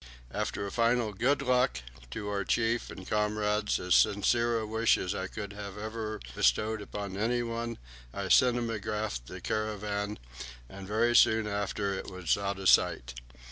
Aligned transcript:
After 0.31 0.65
a 0.65 0.71
final 0.71 1.13
"Good 1.13 1.43
luck" 1.43 1.79
to 2.09 2.27
our 2.27 2.43
Chief 2.43 2.89
and 2.89 3.07
comrades 3.07 3.79
as 3.79 3.93
sincere 3.93 4.57
a 4.57 4.65
wish 4.65 4.97
as 4.97 5.13
I 5.13 5.27
have 5.35 5.77
ever 5.77 6.19
bestowed 6.33 6.81
upon 6.81 7.15
anyone 7.17 7.77
I 8.11 8.23
cinematographed 8.29 9.27
the 9.27 9.39
caravan, 9.41 10.17
and 10.67 10.87
very 10.87 11.15
soon 11.15 11.45
after 11.45 11.93
it 11.93 12.09
was 12.09 12.35
out 12.35 12.57
of 12.57 12.67
sight. 12.69 13.13